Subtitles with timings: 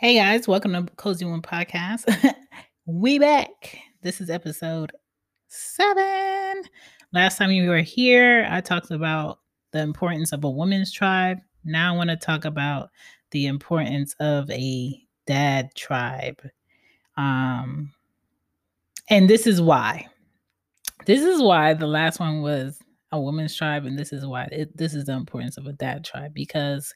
[0.00, 2.34] Hey guys, welcome to Cozy Womb Podcast.
[2.86, 3.76] we back.
[4.00, 4.92] This is episode
[5.48, 6.62] seven.
[7.12, 9.40] Last time you were here, I talked about
[9.72, 11.40] the importance of a woman's tribe.
[11.64, 12.88] Now I want to talk about
[13.32, 16.40] the importance of a dad tribe.
[17.18, 17.92] Um,
[19.10, 20.06] and this is why.
[21.04, 22.78] This is why the last one was
[23.12, 26.06] a woman's tribe, and this is why it, this is the importance of a dad
[26.06, 26.94] tribe because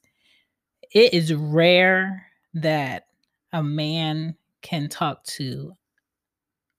[0.95, 3.07] it is rare that
[3.53, 5.73] a man can talk to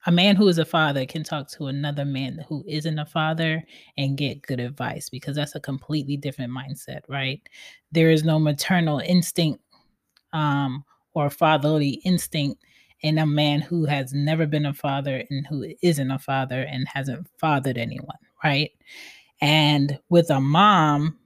[0.07, 3.63] a man who is a father can talk to another man who isn't a father
[3.97, 7.41] and get good advice because that's a completely different mindset, right?
[7.91, 9.63] There is no maternal instinct
[10.31, 12.63] um, or fatherly instinct
[13.01, 16.87] in a man who has never been a father and who isn't a father and
[16.87, 18.71] hasn't fathered anyone, right?
[19.41, 21.17] And with a mom,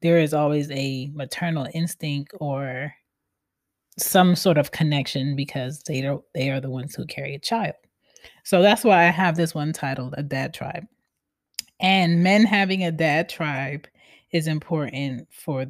[0.00, 2.94] there is always a maternal instinct or
[3.98, 7.74] some sort of connection because they don't they are the ones who carry a child.
[8.44, 10.86] So that's why I have this one titled A Dad Tribe.
[11.80, 13.86] And men having a dad tribe
[14.32, 15.66] is important for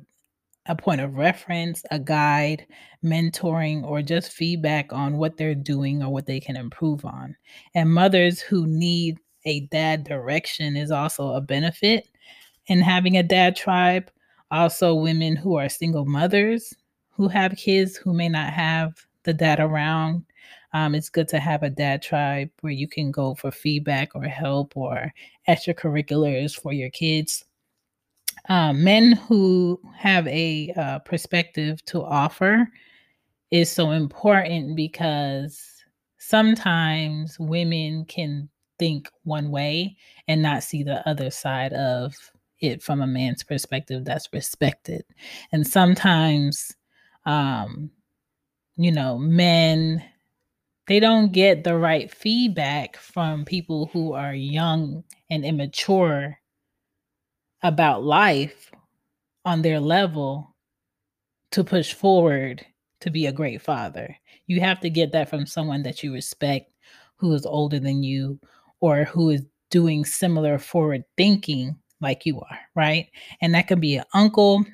[0.66, 2.66] a point of reference, a guide,
[3.04, 7.34] mentoring, or just feedback on what they're doing or what they can improve on.
[7.74, 12.08] And mothers who need a dad direction is also a benefit
[12.66, 14.10] in having a dad tribe.
[14.50, 16.74] Also, women who are single mothers
[17.18, 20.24] who have kids who may not have the dad around.
[20.72, 24.22] Um, it's good to have a dad tribe where you can go for feedback or
[24.22, 25.12] help or
[25.48, 27.44] extracurriculars for your kids.
[28.48, 32.68] Um, men who have a uh, perspective to offer
[33.50, 35.82] is so important because
[36.18, 38.48] sometimes women can
[38.78, 39.96] think one way
[40.28, 42.14] and not see the other side of
[42.60, 45.04] it from a man's perspective that's respected.
[45.50, 46.76] And sometimes
[47.28, 47.90] um,
[48.76, 50.02] you know, men,
[50.86, 56.38] they don't get the right feedback from people who are young and immature
[57.62, 58.72] about life
[59.44, 60.56] on their level
[61.52, 62.64] to push forward
[63.02, 64.16] to be a great father.
[64.46, 66.72] You have to get that from someone that you respect
[67.16, 68.40] who is older than you
[68.80, 73.08] or who is doing similar forward thinking like you are, right?
[73.42, 74.64] And that could be an uncle,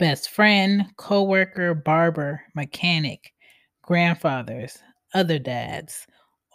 [0.00, 3.34] best friend, coworker, barber, mechanic,
[3.82, 4.78] grandfathers,
[5.12, 6.06] other dads,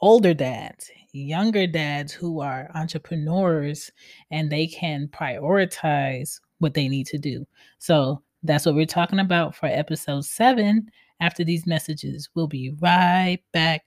[0.02, 3.92] older dads, younger dads who are entrepreneurs
[4.32, 7.46] and they can prioritize what they need to do.
[7.78, 10.90] So that's what we're talking about for episode seven.
[11.22, 13.84] After these messages, we'll be right back.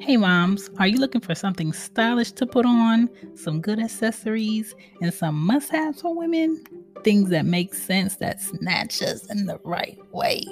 [0.00, 5.14] Hey moms, are you looking for something stylish to put on, some good accessories, and
[5.14, 6.62] some must haves for women?
[7.04, 10.44] Things that make sense that snatch us in the right way.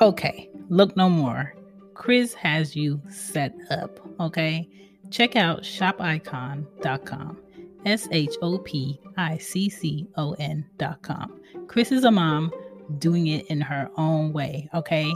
[0.00, 1.54] Okay, look no more.
[1.94, 4.68] Chris has you set up, okay?
[5.10, 7.38] Check out shopicon.com.
[7.84, 11.40] S H O P I C C O N.com.
[11.68, 12.52] Chris is a mom
[12.98, 15.12] doing it in her own way, okay?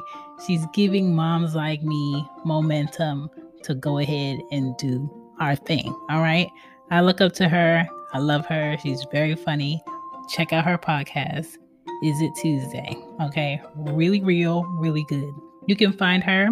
[0.46, 3.30] She's giving moms like me momentum
[3.64, 5.10] to go ahead and do
[5.40, 5.88] our thing.
[6.10, 6.48] All right.
[6.90, 7.86] I look up to her.
[8.12, 8.76] I love her.
[8.82, 9.82] She's very funny.
[10.28, 11.56] Check out her podcast.
[12.02, 12.96] Is it Tuesday?
[13.22, 13.60] Okay.
[13.76, 15.32] Really real, really good.
[15.66, 16.48] You can find her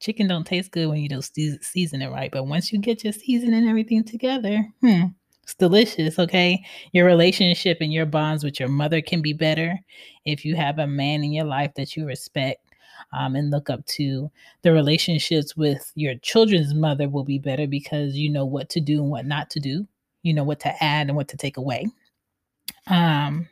[0.00, 1.22] Chicken don't taste good when you don't
[1.62, 5.04] season it right, but once you get your season and everything together, hmm,
[5.42, 6.64] it's delicious, okay?
[6.92, 9.78] Your relationship and your bonds with your mother can be better
[10.24, 12.60] if you have a man in your life that you respect
[13.12, 14.30] um, and look up to.
[14.62, 19.02] The relationships with your children's mother will be better because you know what to do
[19.02, 19.86] and what not to do.
[20.22, 21.88] You know what to add and what to take away.
[22.86, 23.48] Um,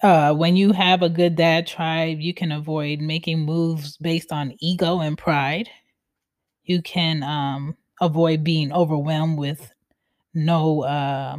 [0.00, 4.54] uh, when you have a good dad tribe, you can avoid making moves based on
[4.60, 5.68] ego and pride.
[6.62, 9.72] You can um, avoid being overwhelmed with
[10.38, 11.36] no uh,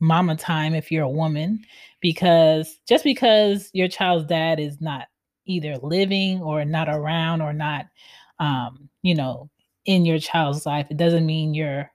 [0.00, 1.64] mama time if you're a woman,
[2.00, 5.06] because just because your child's dad is not
[5.46, 7.86] either living or not around or not,
[8.38, 9.50] um, you know,
[9.86, 11.90] in your child's life, it doesn't mean your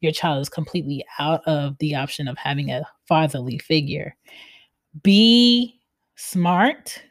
[0.00, 4.16] your child is completely out of the option of having a fatherly figure
[5.02, 5.80] be
[6.16, 7.02] smart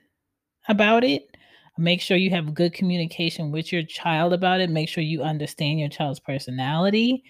[0.67, 1.37] about it.
[1.77, 4.69] Make sure you have good communication with your child about it.
[4.69, 7.23] Make sure you understand your child's personality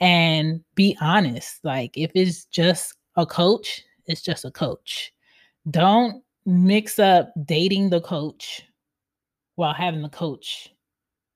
[0.00, 1.64] and be honest.
[1.64, 5.12] Like, if it's just a coach, it's just a coach.
[5.70, 8.62] Don't mix up dating the coach
[9.56, 10.70] while having the coach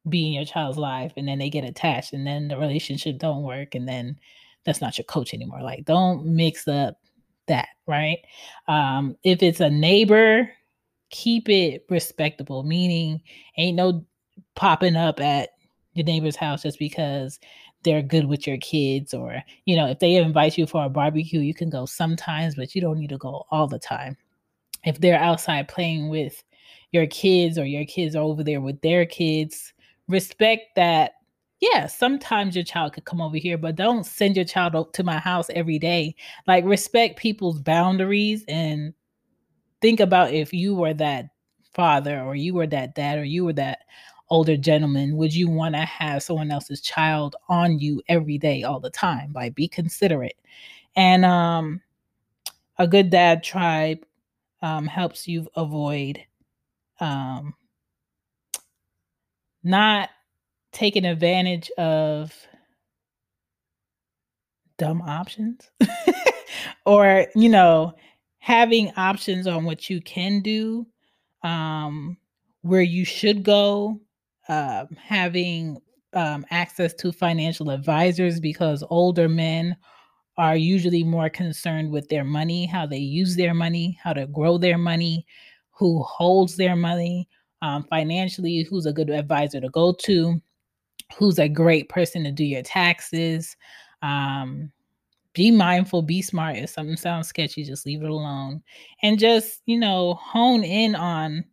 [0.09, 3.43] be in your child's life and then they get attached and then the relationship don't
[3.43, 4.19] work and then
[4.65, 5.63] that's not your coach anymore.
[5.63, 6.99] Like, don't mix up
[7.49, 8.19] that, right?
[8.69, 10.51] Um, if it's a neighbor,
[11.11, 13.21] keep it respectable, meaning
[13.57, 14.05] ain't no
[14.55, 15.51] popping up at
[15.95, 17.41] your neighbor's house just because
[17.83, 21.41] they're good with your kids or you know if they invite you for a barbecue
[21.41, 24.17] you can go sometimes but you don't need to go all the time
[24.85, 26.43] if they're outside playing with
[26.93, 29.73] your kids or your kids are over there with their kids
[30.09, 31.13] respect that
[31.61, 35.19] yeah, sometimes your child could come over here, but don't send your child to my
[35.19, 36.15] house every day.
[36.47, 38.95] Like respect people's boundaries and
[39.83, 41.27] think about if you were that
[41.75, 43.81] father or you were that dad or you were that
[44.31, 48.81] older gentleman, would you want to have someone else's child on you every day all
[48.81, 49.33] the time?
[49.35, 50.37] Like be considerate.
[50.97, 51.81] And um
[52.79, 54.05] a good dad tribe
[54.63, 56.21] um helps you avoid
[57.01, 57.55] um
[59.63, 60.11] not
[60.73, 62.35] taking advantage of
[64.79, 65.71] dumb options
[66.87, 67.95] or you know
[68.39, 70.87] having options on what you can do
[71.43, 72.17] um
[72.63, 74.01] where you should go
[74.51, 75.81] um having
[76.13, 79.77] um, access to financial advisors because older men
[80.37, 84.59] are usually more concerned with their money how they use their money how to grow
[84.59, 85.25] their money
[85.71, 87.29] who holds their money
[87.63, 90.41] um, financially who's a good advisor to go to
[91.17, 93.57] who's a great person to do your taxes.
[94.03, 94.71] Um,
[95.33, 96.57] be mindful, be smart.
[96.57, 98.63] If something sounds sketchy, just leave it alone.
[99.03, 101.45] And just, you know, hone in on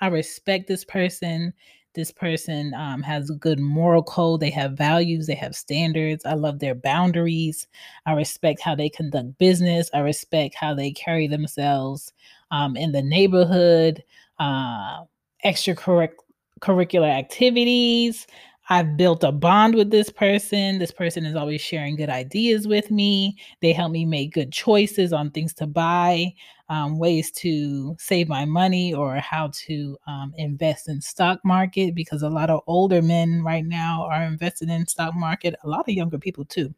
[0.00, 1.52] I respect this person.
[1.96, 4.40] This person um, has a good moral code.
[4.40, 5.26] They have values.
[5.26, 6.26] They have standards.
[6.26, 7.66] I love their boundaries.
[8.04, 9.88] I respect how they conduct business.
[9.94, 12.12] I respect how they carry themselves
[12.50, 14.04] um, in the neighborhood,
[14.38, 15.04] uh,
[15.42, 18.26] extracurricular activities.
[18.68, 20.78] I've built a bond with this person.
[20.78, 23.38] This person is always sharing good ideas with me.
[23.62, 26.34] They help me make good choices on things to buy,
[26.68, 31.94] um, ways to save my money, or how to um, invest in stock market.
[31.94, 35.54] Because a lot of older men right now are invested in stock market.
[35.64, 36.74] A lot of younger people too.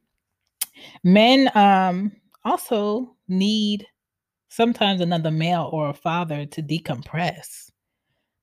[1.04, 2.12] Men um,
[2.45, 3.87] also need
[4.49, 7.71] sometimes another male or a father to decompress.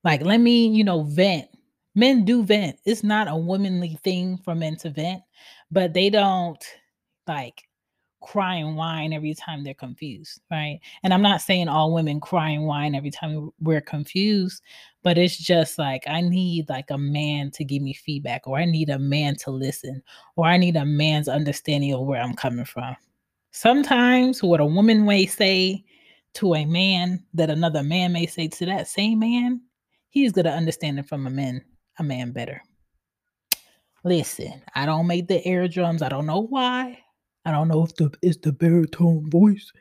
[0.03, 1.47] Like, let me, you know, vent
[1.95, 2.77] Men do vent.
[2.83, 5.23] It's not a womanly thing for men to vent,
[5.71, 6.63] but they don't
[7.25, 7.63] like
[8.25, 10.79] cry and whine every time they're confused, right?
[11.03, 14.63] And I'm not saying all women cry and whine every time we're confused,
[15.03, 18.65] but it's just like I need like a man to give me feedback, or I
[18.65, 20.01] need a man to listen,
[20.35, 22.95] or I need a man's understanding of where I'm coming from.
[23.51, 25.85] Sometimes what a woman may say
[26.33, 29.61] to a man that another man may say to that same man,
[30.09, 31.63] he's gonna understand it from a man,
[31.99, 32.59] a man better.
[34.03, 36.01] Listen, I don't make the air drums.
[36.01, 37.04] I don't know why.
[37.45, 39.71] I don't know if the it's the baritone voice,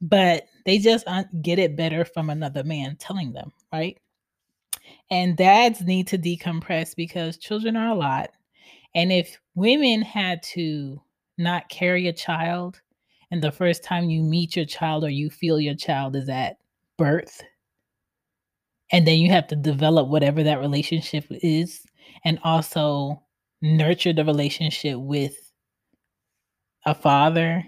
[0.00, 3.98] but they just uh, get it better from another man telling them, right?
[5.10, 8.30] And dads need to decompress because children are a lot.
[8.94, 11.00] And if women had to
[11.38, 12.80] not carry a child,
[13.30, 16.58] and the first time you meet your child or you feel your child is at
[16.96, 17.42] birth,
[18.92, 21.84] and then you have to develop whatever that relationship is,
[22.24, 23.22] and also
[23.62, 25.43] nurture the relationship with
[26.86, 27.64] a father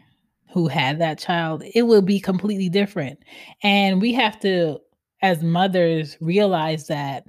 [0.52, 3.18] who had that child, it will be completely different.
[3.62, 4.78] And we have to,
[5.22, 7.26] as mothers, realize that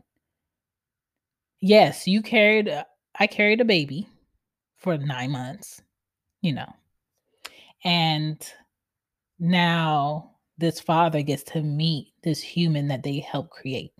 [1.59, 2.71] yes, you carried,
[3.19, 4.07] I carried a baby
[4.77, 5.81] for nine months,
[6.41, 6.71] you know,
[7.83, 8.41] and
[9.39, 13.91] now this father gets to meet this human that they helped create.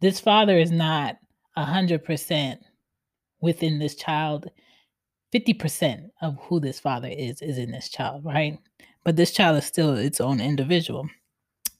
[0.00, 1.16] This father is not
[1.56, 2.60] a hundred percent
[3.40, 4.50] within this child
[5.32, 8.58] 50% of who this father is is in this child, right?
[9.04, 11.08] But this child is still its own individual.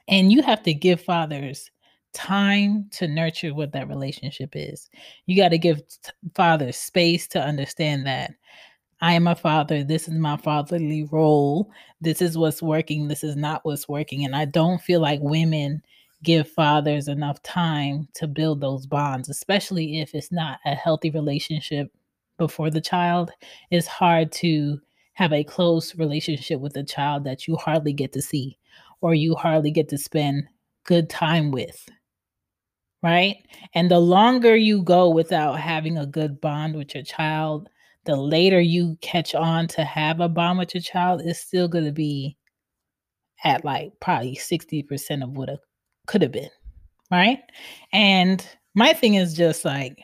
[0.09, 1.71] And you have to give fathers
[2.13, 4.91] time to nurture what that relationship is.
[5.27, 8.33] You got to give t- fathers space to understand that
[9.01, 9.83] I am a father.
[9.83, 11.71] This is my fatherly role.
[12.01, 13.09] This is what's working.
[13.09, 14.25] This is not what's working.
[14.25, 15.83] And I don't feel like women
[16.23, 21.93] give fathers enough time to build those bonds, especially if it's not a healthy relationship
[22.43, 23.31] before the child,
[23.71, 24.81] it's hard to
[25.13, 28.59] have a close relationship with a child that you hardly get to see
[29.01, 30.49] or you hardly get to spend
[30.85, 31.89] good time with.
[33.01, 33.37] Right?
[33.75, 37.69] And the longer you go without having a good bond with your child,
[38.07, 41.85] the later you catch on to have a bond with your child, it's still going
[41.85, 42.37] to be
[43.45, 45.61] at like probably 60% of what it
[46.09, 46.51] could have been.
[47.09, 47.39] Right?
[47.93, 48.45] And
[48.75, 50.01] my thing is just like,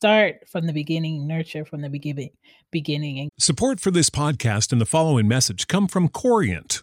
[0.00, 2.30] start from the beginning, nurture from the beginning,
[2.70, 3.28] beginning.
[3.38, 6.82] Support for this podcast and the following message come from Corient.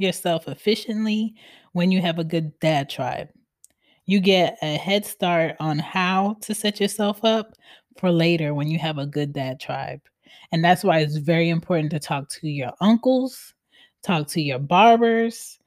[0.00, 1.34] yourself efficiently
[1.72, 3.28] when you have a good dad tribe.
[4.06, 7.54] You get a head start on how to set yourself up
[7.98, 10.00] for later when you have a good dad tribe.
[10.52, 13.54] And that's why it's very important to talk to your uncles,
[14.02, 15.58] talk to your barbers.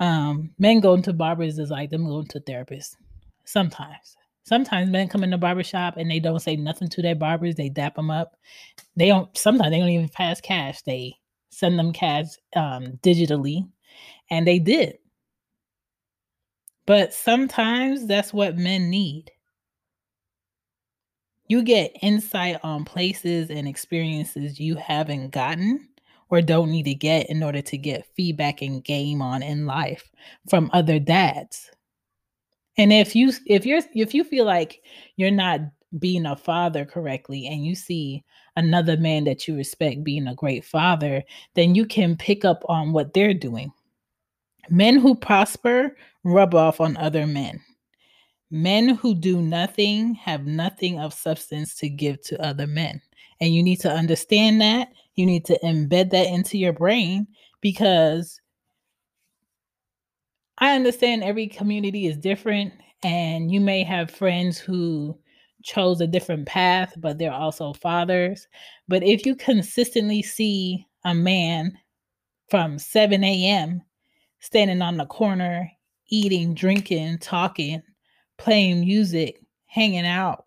[0.00, 2.96] Um, men going to barbers is like them going to therapists
[3.44, 4.16] sometimes.
[4.44, 7.54] Sometimes men come in the barbershop and they don't say nothing to their barbers.
[7.54, 8.36] They dap them up.
[8.96, 10.82] They don't, sometimes they don't even pass cash.
[10.82, 11.14] They
[11.50, 13.68] send them cash um, digitally
[14.32, 14.96] and they did.
[16.86, 19.30] But sometimes that's what men need.
[21.48, 25.86] You get insight on places and experiences you haven't gotten
[26.30, 30.10] or don't need to get in order to get feedback and game on in life
[30.48, 31.70] from other dads.
[32.78, 34.80] And if you if you're if you feel like
[35.16, 35.60] you're not
[35.98, 38.24] being a father correctly and you see
[38.56, 41.22] another man that you respect being a great father,
[41.54, 43.70] then you can pick up on what they're doing.
[44.70, 47.60] Men who prosper rub off on other men.
[48.50, 53.00] Men who do nothing have nothing of substance to give to other men.
[53.40, 54.88] And you need to understand that.
[55.14, 57.26] You need to embed that into your brain
[57.60, 58.40] because
[60.58, 65.18] I understand every community is different, and you may have friends who
[65.64, 68.46] chose a different path, but they're also fathers.
[68.86, 71.76] But if you consistently see a man
[72.48, 73.82] from 7 a.m.
[74.42, 75.70] standing on the corner,
[76.10, 77.82] eating, drinking, talking,
[78.36, 80.44] playing music, hanging out,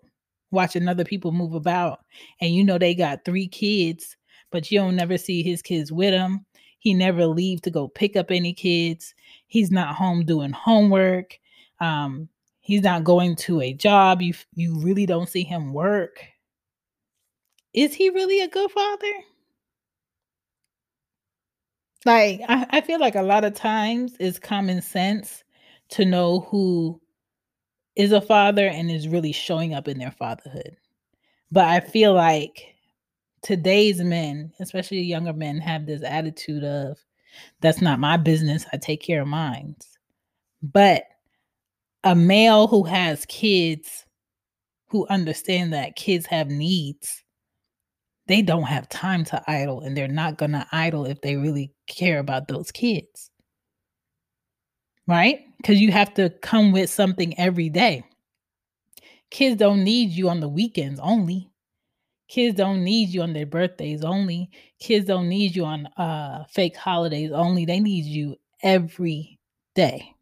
[0.52, 2.00] watching other people move about,
[2.42, 4.16] and you know they got three kids,
[4.52, 6.46] but you don't never see his kids with him.
[6.78, 9.16] He never leave to go pick up any kids.
[9.48, 11.40] He's not home doing homework.
[11.80, 12.30] Um,
[12.66, 16.20] he's not going to a job you you really don't see him work
[17.74, 19.14] is he really a good father
[22.06, 25.44] like I, I feel like a lot of times it's common sense
[25.90, 27.02] to know who
[27.96, 30.76] is a father and is really showing up in their fatherhood.
[31.52, 32.76] But i feel like
[33.42, 36.98] today's men especially younger men have this attitude of
[37.62, 39.76] that's not my business i take care of mine.
[40.62, 41.04] But
[42.04, 44.06] a male who has kids
[44.88, 47.25] who understand that kids have needs
[48.28, 51.72] they don't have time to idle and they're not going to idle if they really
[51.88, 53.30] care about those kids.
[55.08, 55.42] Right?
[55.58, 58.04] Because you have to come with something every day.
[59.30, 61.50] Kids don't need you on the weekends only.
[62.28, 64.50] Kids don't need you on their birthdays only.
[64.80, 67.66] Kids don't need you on uh fake holidays only.
[67.66, 69.40] They need you every
[69.76, 70.16] day.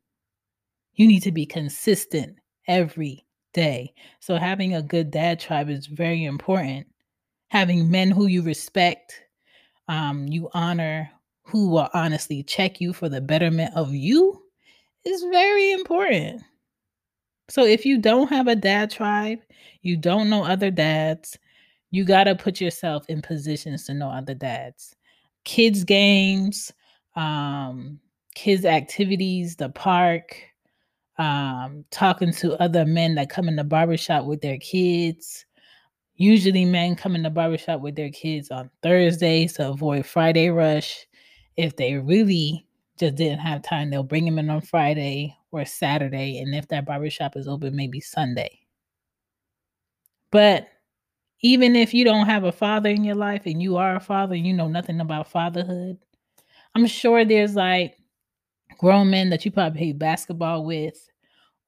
[0.96, 3.94] You need to be consistent every day.
[4.20, 6.88] So, having a good dad tribe is very important.
[7.54, 9.14] Having men who you respect,
[9.88, 11.08] um, you honor,
[11.44, 14.42] who will honestly check you for the betterment of you
[15.06, 16.42] is very important.
[17.50, 19.38] So, if you don't have a dad tribe,
[19.84, 21.38] you don't know other dads,
[21.92, 24.96] you got to put yourself in positions to know other dads.
[25.46, 26.74] Kids' games,
[27.16, 28.00] um,
[28.34, 30.42] kids' activities, the park,
[31.20, 35.46] um, talking to other men that come in the barbershop with their kids.
[36.16, 41.06] Usually, men come in the barbershop with their kids on Thursdays to avoid Friday rush.
[41.58, 42.68] If they really
[43.00, 46.38] just didn't have time, they'll bring them in on Friday or Saturday.
[46.40, 48.60] And if that barbershop is open, maybe Sunday.
[50.32, 50.68] But
[51.42, 54.36] even if you don't have a father in your life and you are a father,
[54.36, 55.98] and you know nothing about fatherhood,
[56.76, 57.98] I'm sure there's like
[58.78, 61.10] grown men that you probably play basketball with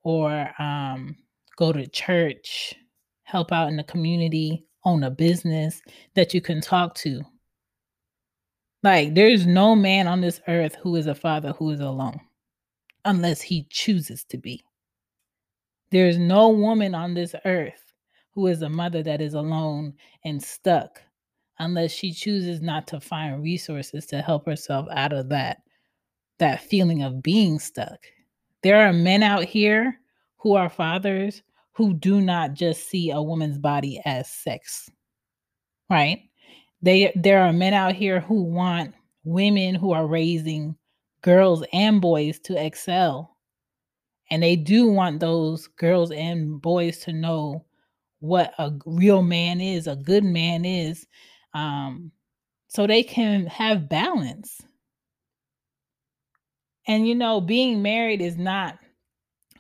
[0.04, 1.16] or um,
[1.58, 2.74] go to church,
[3.26, 5.82] help out in the community, own a business
[6.14, 7.22] that you can talk to.
[8.84, 12.20] Like, there's no man on this earth who is a father who is alone
[13.04, 14.64] unless he chooses to be.
[15.92, 17.94] There's no woman on this earth
[18.32, 21.02] who is a mother that is alone and stuck
[21.60, 25.62] unless she chooses not to find resources to help herself out of that
[26.38, 28.06] that feeling of being stuck.
[28.62, 30.00] There are men out here
[30.38, 31.42] who are fathers
[31.76, 34.90] who do not just see a woman's body as sex.
[35.90, 36.24] Right?
[36.82, 40.76] They there are men out here who want women who are raising
[41.22, 43.36] girls and boys to excel.
[44.32, 47.66] And they do want those girls and boys to know
[48.20, 51.06] what a real man is, a good man is,
[51.54, 52.12] um,
[52.68, 54.62] so they can have balance.
[56.88, 58.80] And you know, being married is not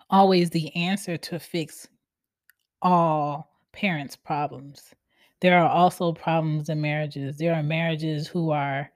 [0.09, 1.87] always the answer to fix
[2.81, 4.93] all parents' problems.
[5.41, 7.37] There are also problems in marriages.
[7.37, 8.91] There are marriages who are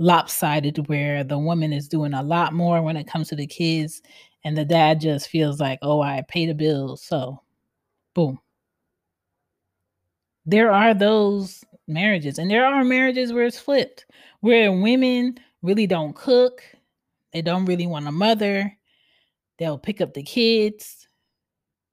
[0.00, 4.02] lopsided where the woman is doing a lot more when it comes to the kids
[4.44, 7.42] and the dad just feels like, "Oh, I pay the bills." So,
[8.14, 8.40] boom.
[10.46, 14.06] There are those marriages and there are marriages where it's flipped,
[14.40, 16.62] where women really don't cook,
[17.32, 18.76] they don't really want a mother.
[19.58, 21.05] They'll pick up the kids.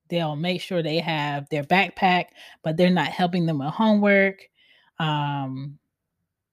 [0.09, 2.25] They'll make sure they have their backpack,
[2.63, 4.47] but they're not helping them with homework.
[4.99, 5.79] Um,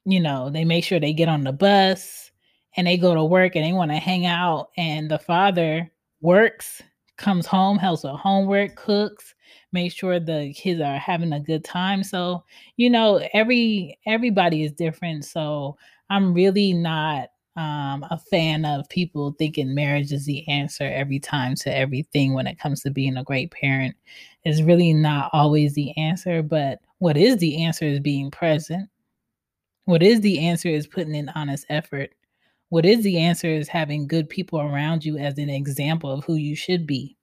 [0.04, 2.30] you know, they make sure they get on the bus
[2.76, 4.70] and they go to work and they want to hang out.
[4.76, 6.82] And the father works,
[7.16, 9.34] comes home, helps with homework, cooks,
[9.72, 12.02] make sure the kids are having a good time.
[12.02, 12.44] So,
[12.76, 15.24] you know, every everybody is different.
[15.24, 15.76] So
[16.08, 21.54] I'm really not um, a fan of people thinking marriage is the answer every time
[21.56, 23.96] to everything when it comes to being a great parent.
[24.44, 28.88] Is really not always the answer, but what is the answer is being present.
[29.84, 32.10] What is the answer is putting in honest effort.
[32.70, 36.36] What is the answer is having good people around you as an example of who
[36.36, 37.16] you should be.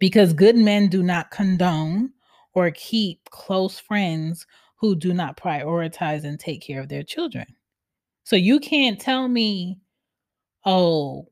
[0.00, 2.12] Because good men do not condone
[2.54, 4.46] or keep close friends
[4.76, 7.46] who do not prioritize and take care of their children.
[8.28, 9.78] So you can't tell me,
[10.66, 11.28] oh,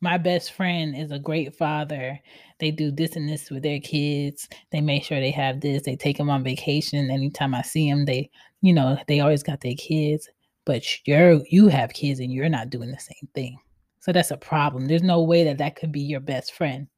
[0.00, 2.18] my best friend is a great father.
[2.58, 4.48] They do this and this with their kids.
[4.72, 5.84] They make sure they have this.
[5.84, 7.12] They take them on vacation.
[7.12, 8.28] Anytime I see them, they,
[8.60, 10.28] you know, they always got their kids.
[10.64, 13.56] But you're you have kids and you're not doing the same thing.
[14.00, 14.88] So that's a problem.
[14.88, 16.88] There's no way that that could be your best friend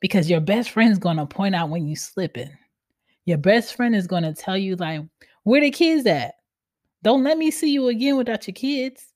[0.00, 2.50] because your best friend's to point out when you're slipping.
[3.26, 5.02] Your best friend is to tell you like,
[5.44, 6.34] where the kids at?
[7.02, 9.14] Don't let me see you again without your kids.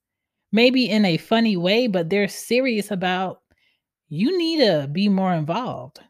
[0.53, 3.41] Maybe in a funny way, but they're serious about
[4.09, 6.01] you need to be more involved.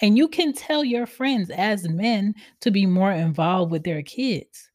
[0.00, 4.70] And you can tell your friends as men to be more involved with their kids.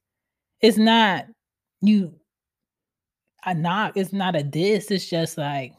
[0.62, 1.26] It's not
[1.82, 2.14] you
[3.46, 4.92] a knock, it's not a diss.
[4.92, 5.74] It's just like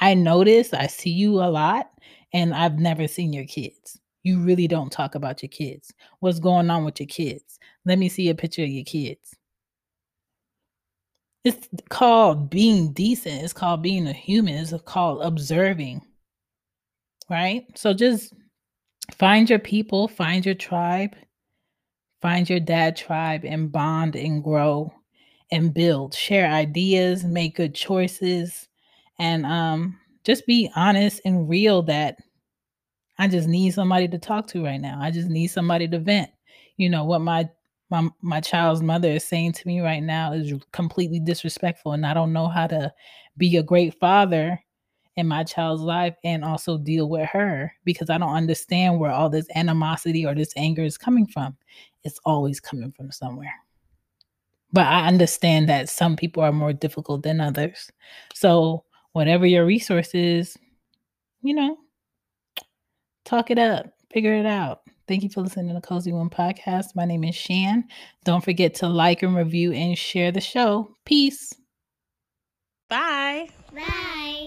[0.00, 1.90] I notice, I see you a lot,
[2.32, 4.00] and I've never seen your kids.
[4.22, 5.92] You really don't talk about your kids.
[6.20, 7.58] What's going on with your kids?
[7.84, 9.34] Let me see a picture of your kids.
[11.44, 13.42] It's called being decent.
[13.42, 14.54] It's called being a human.
[14.54, 16.02] It's called observing.
[17.30, 17.66] Right?
[17.76, 18.32] So just
[19.14, 21.14] find your people, find your tribe,
[22.20, 24.92] find your dad tribe, and bond and grow
[25.50, 26.14] and build.
[26.14, 28.68] Share ideas, make good choices,
[29.18, 32.18] and um, just be honest and real that
[33.18, 34.98] I just need somebody to talk to right now.
[35.00, 36.30] I just need somebody to vent.
[36.76, 37.48] You know what my
[37.90, 42.14] my my child's mother is saying to me right now is completely disrespectful and I
[42.14, 42.92] don't know how to
[43.36, 44.58] be a great father
[45.16, 49.28] in my child's life and also deal with her because I don't understand where all
[49.28, 51.56] this animosity or this anger is coming from.
[52.04, 53.52] It's always coming from somewhere.
[54.72, 57.90] But I understand that some people are more difficult than others.
[58.32, 60.56] So, whatever your resource is,
[61.42, 61.76] you know,
[63.24, 64.82] talk it up, figure it out.
[65.08, 66.94] Thank you for listening to the Cozy Womb podcast.
[66.94, 67.84] My name is Shan.
[68.24, 70.94] Don't forget to like and review and share the show.
[71.06, 71.54] Peace.
[72.90, 73.48] Bye.
[73.74, 74.37] Bye.